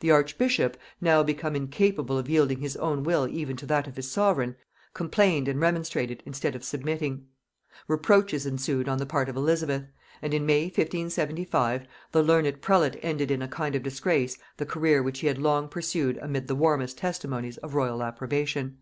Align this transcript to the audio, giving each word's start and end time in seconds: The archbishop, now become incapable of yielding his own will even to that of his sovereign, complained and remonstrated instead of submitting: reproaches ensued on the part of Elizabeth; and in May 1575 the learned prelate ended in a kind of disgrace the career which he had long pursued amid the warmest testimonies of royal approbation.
The 0.00 0.10
archbishop, 0.10 0.76
now 1.00 1.22
become 1.22 1.54
incapable 1.54 2.18
of 2.18 2.28
yielding 2.28 2.58
his 2.58 2.76
own 2.78 3.04
will 3.04 3.28
even 3.28 3.56
to 3.58 3.66
that 3.66 3.86
of 3.86 3.94
his 3.94 4.10
sovereign, 4.10 4.56
complained 4.94 5.46
and 5.46 5.60
remonstrated 5.60 6.24
instead 6.26 6.56
of 6.56 6.64
submitting: 6.64 7.28
reproaches 7.86 8.46
ensued 8.46 8.88
on 8.88 8.98
the 8.98 9.06
part 9.06 9.28
of 9.28 9.36
Elizabeth; 9.36 9.84
and 10.22 10.34
in 10.34 10.44
May 10.44 10.64
1575 10.64 11.86
the 12.10 12.20
learned 12.20 12.60
prelate 12.60 12.98
ended 13.00 13.30
in 13.30 13.42
a 13.42 13.46
kind 13.46 13.76
of 13.76 13.84
disgrace 13.84 14.36
the 14.56 14.66
career 14.66 15.04
which 15.04 15.20
he 15.20 15.28
had 15.28 15.38
long 15.38 15.68
pursued 15.68 16.18
amid 16.20 16.48
the 16.48 16.56
warmest 16.56 16.98
testimonies 16.98 17.56
of 17.58 17.76
royal 17.76 18.02
approbation. 18.02 18.76